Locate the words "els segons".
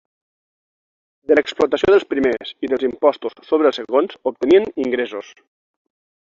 3.73-4.19